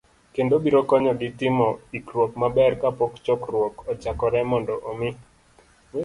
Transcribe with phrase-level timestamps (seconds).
[0.35, 1.67] kendo, biro konyogi timo
[1.97, 5.09] ikruok maber kapok chokruok ochakore, mondo omi